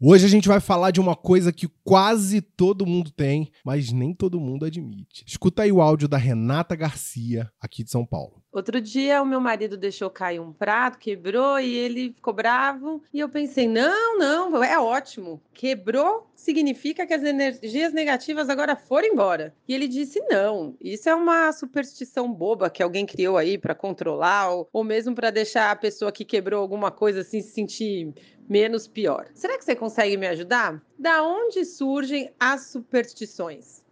[0.00, 4.14] Hoje a gente vai falar de uma coisa que quase todo mundo tem, mas nem
[4.14, 5.24] todo mundo admite.
[5.26, 8.40] Escuta aí o áudio da Renata Garcia, aqui de São Paulo.
[8.50, 13.02] Outro dia o meu marido deixou cair um prato, quebrou e ele ficou bravo.
[13.12, 15.40] E eu pensei: não, não, é ótimo.
[15.52, 19.54] Quebrou significa que as energias negativas agora foram embora.
[19.68, 24.50] E ele disse: não, isso é uma superstição boba que alguém criou aí para controlar
[24.50, 28.14] ou, ou mesmo para deixar a pessoa que quebrou alguma coisa assim se sentir
[28.48, 29.28] menos pior.
[29.34, 30.82] Será que você consegue me ajudar?
[30.98, 33.86] Da onde surgem as superstições?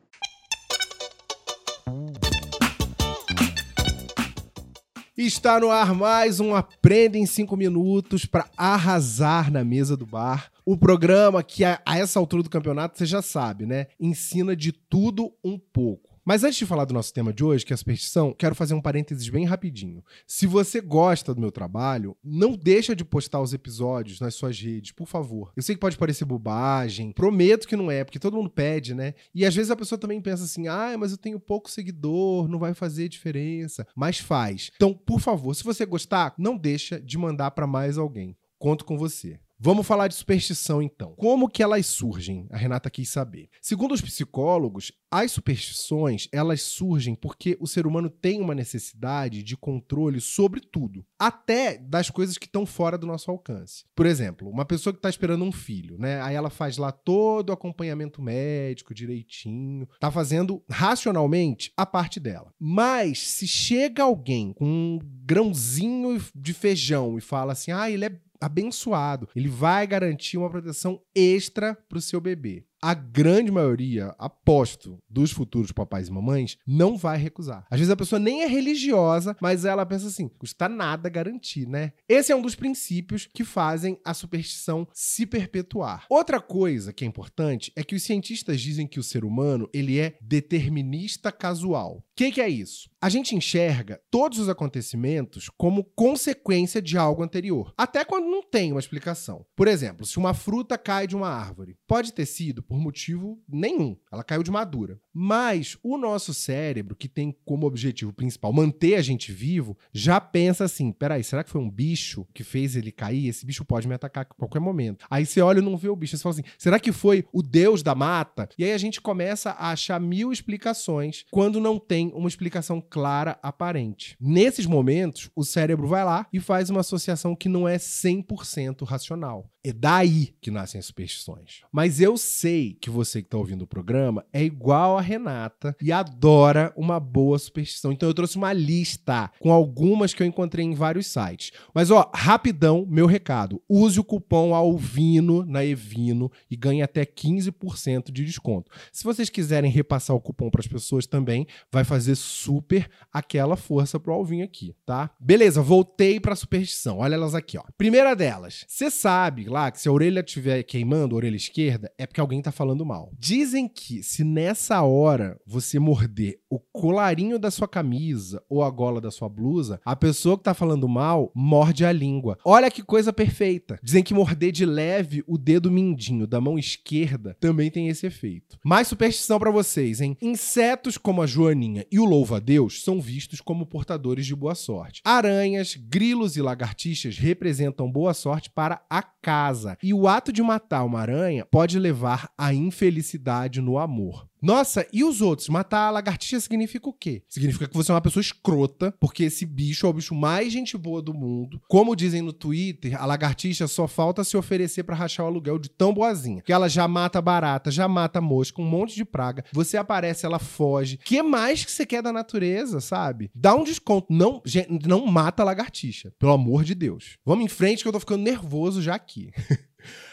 [5.18, 10.52] Está no ar mais um Aprenda em 5 Minutos para arrasar na mesa do bar.
[10.62, 13.86] O programa que a, a essa altura do campeonato você já sabe, né?
[13.98, 16.15] Ensina de tudo um pouco.
[16.26, 18.74] Mas antes de falar do nosso tema de hoje, que é a superstição, quero fazer
[18.74, 20.04] um parênteses bem rapidinho.
[20.26, 24.90] Se você gosta do meu trabalho, não deixa de postar os episódios nas suas redes,
[24.90, 25.52] por favor.
[25.54, 29.14] Eu sei que pode parecer bobagem, prometo que não é, porque todo mundo pede, né?
[29.32, 32.58] E às vezes a pessoa também pensa assim: "Ah, mas eu tenho pouco seguidor, não
[32.58, 33.86] vai fazer diferença".
[33.94, 34.72] Mas faz.
[34.74, 38.36] Então, por favor, se você gostar, não deixa de mandar para mais alguém.
[38.58, 39.38] Conto com você.
[39.58, 41.14] Vamos falar de superstição então.
[41.16, 42.46] Como que elas surgem?
[42.50, 43.48] A Renata quis saber.
[43.62, 49.56] Segundo os psicólogos, as superstições, elas surgem porque o ser humano tem uma necessidade de
[49.56, 53.84] controle sobre tudo, até das coisas que estão fora do nosso alcance.
[53.94, 56.20] Por exemplo, uma pessoa que está esperando um filho, né?
[56.20, 62.52] Aí ela faz lá todo o acompanhamento médico direitinho, tá fazendo racionalmente a parte dela.
[62.58, 68.20] Mas se chega alguém com um grãozinho de feijão e fala assim: "Ah, ele é
[68.40, 69.28] abençoado.
[69.34, 75.32] Ele vai garantir uma proteção extra para o seu bebê a grande maioria, aposto, dos
[75.32, 77.66] futuros papais e mamães não vai recusar.
[77.70, 81.92] Às vezes a pessoa nem é religiosa, mas ela pensa assim: custa nada garantir, né?
[82.08, 86.06] Esse é um dos princípios que fazem a superstição se perpetuar.
[86.08, 89.98] Outra coisa que é importante é que os cientistas dizem que o ser humano ele
[89.98, 92.04] é determinista casual.
[92.16, 92.88] O que, que é isso?
[92.98, 98.72] A gente enxerga todos os acontecimentos como consequência de algo anterior, até quando não tem
[98.72, 99.44] uma explicação.
[99.54, 103.98] Por exemplo, se uma fruta cai de uma árvore, pode ter sido por motivo nenhum.
[104.10, 104.98] Ela caiu de madura.
[105.12, 110.64] Mas o nosso cérebro, que tem como objetivo principal manter a gente vivo, já pensa
[110.64, 113.28] assim: peraí, será que foi um bicho que fez ele cair?
[113.28, 115.06] Esse bicho pode me atacar a qualquer momento.
[115.10, 116.16] Aí você olha e não vê o bicho.
[116.16, 118.48] Você fala assim: será que foi o deus da mata?
[118.58, 123.38] E aí a gente começa a achar mil explicações quando não tem uma explicação clara,
[123.42, 124.16] aparente.
[124.20, 129.50] Nesses momentos, o cérebro vai lá e faz uma associação que não é 100% racional.
[129.66, 131.62] É daí que nascem as superstições.
[131.72, 135.90] Mas eu sei que você que está ouvindo o programa é igual a Renata e
[135.90, 137.90] adora uma boa superstição.
[137.90, 141.50] Então eu trouxe uma lista com algumas que eu encontrei em vários sites.
[141.74, 143.60] Mas ó, rapidão, meu recado.
[143.68, 148.70] Use o cupom ALVINO na Evino e ganhe até 15% de desconto.
[148.92, 153.98] Se vocês quiserem repassar o cupom para as pessoas também, vai fazer super aquela força
[153.98, 155.10] pro Alvinho aqui, tá?
[155.18, 156.98] Beleza, voltei para superstição.
[156.98, 157.64] Olha elas aqui, ó.
[157.76, 158.64] Primeira delas.
[158.68, 162.42] Você sabe lá que se a orelha estiver queimando, a orelha esquerda, é porque alguém
[162.42, 163.10] tá falando mal.
[163.18, 169.00] Dizem que se nessa hora você morder o colarinho da sua camisa ou a gola
[169.00, 172.36] da sua blusa, a pessoa que tá falando mal morde a língua.
[172.44, 173.78] Olha que coisa perfeita.
[173.82, 178.58] Dizem que morder de leve o dedo mindinho da mão esquerda também tem esse efeito.
[178.62, 180.18] Mais superstição para vocês, hein?
[180.20, 185.00] Insetos como a joaninha e o louva-a-Deus são vistos como portadores de boa sorte.
[185.02, 189.78] Aranhas, grilos e lagartixas representam boa sorte para a casa casa.
[189.82, 194.26] E o ato de matar uma aranha pode levar à infelicidade no amor.
[194.40, 195.48] Nossa, e os outros?
[195.48, 197.22] Matar a lagartixa significa o quê?
[197.28, 200.76] Significa que você é uma pessoa escrota, porque esse bicho é o bicho mais gente
[200.76, 201.60] boa do mundo.
[201.68, 205.70] Como dizem no Twitter, a lagartixa só falta se oferecer para rachar o aluguel de
[205.70, 206.42] tão boazinha.
[206.42, 209.44] Que ela já mata barata, já mata mosca, um monte de praga.
[209.52, 210.98] Você aparece, ela foge.
[210.98, 213.30] que mais que você quer da natureza, sabe?
[213.34, 214.06] Dá um desconto.
[214.10, 214.42] Não,
[214.86, 217.16] não mata a lagartixa, pelo amor de Deus.
[217.24, 219.30] Vamos em frente que eu tô ficando nervoso já aqui.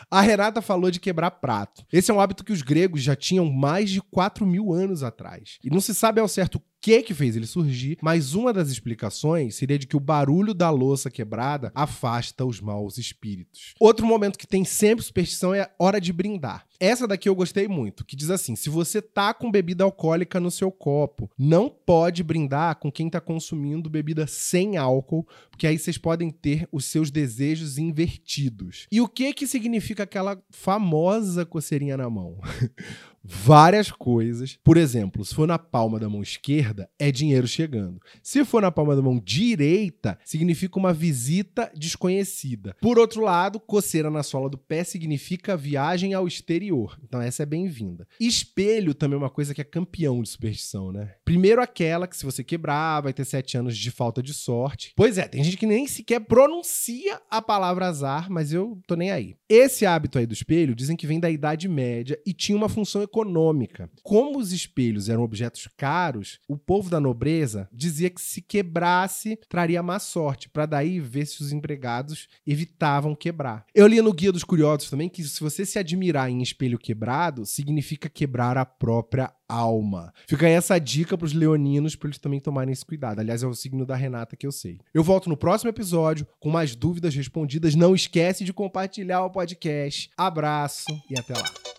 [0.10, 1.84] A Renata falou de quebrar prato.
[1.92, 5.58] Esse é um hábito que os gregos já tinham mais de 4 mil anos atrás.
[5.64, 9.56] E não se sabe ao certo que que fez ele surgir, mas uma das explicações
[9.56, 13.74] seria de que o barulho da louça quebrada afasta os maus espíritos.
[13.80, 16.66] Outro momento que tem sempre superstição é a hora de brindar.
[16.82, 20.52] Essa daqui eu gostei muito, que diz assim: se você tá com bebida alcoólica no
[20.52, 25.98] seu copo, não pode brindar com quem tá consumindo bebida sem álcool, porque aí vocês
[25.98, 28.88] podem ter os seus desejos invertidos.
[28.92, 32.42] E o que que significa aquela famosa coceirinha na mão?
[33.24, 34.58] várias coisas.
[34.64, 38.00] Por exemplo, se for na palma da mão esquerda, é dinheiro chegando.
[38.22, 42.76] Se for na palma da mão direita, significa uma visita desconhecida.
[42.82, 47.00] Por outro lado, coceira na sola do pé significa viagem ao exterior.
[47.04, 48.08] Então essa é bem-vinda.
[48.20, 51.16] Espelho também é uma coisa que é campeão de superstição, né?
[51.24, 54.92] Primeiro aquela que se você quebrar, vai ter sete anos de falta de sorte.
[54.96, 59.12] Pois é, tem gente que nem sequer pronuncia a palavra azar, mas eu tô nem
[59.12, 59.36] aí.
[59.48, 63.02] Esse hábito aí do espelho dizem que vem da Idade Média e tinha uma função
[63.14, 63.90] econômica.
[64.02, 69.84] Como os espelhos eram objetos caros, o povo da nobreza dizia que se quebrasse traria
[69.84, 73.66] má sorte, para daí ver se os empregados evitavam quebrar.
[73.76, 77.46] Eu li no Guia dos Curiosos também que se você se admirar em espelho quebrado,
[77.46, 80.12] significa quebrar a própria alma.
[80.28, 83.20] Fica aí essa dica pros leoninos para eles também tomarem esse cuidado.
[83.20, 84.80] Aliás, é o signo da Renata que eu sei.
[84.94, 87.76] Eu volto no próximo episódio com mais dúvidas respondidas.
[87.76, 90.10] Não esquece de compartilhar o podcast.
[90.18, 91.73] Abraço e até lá.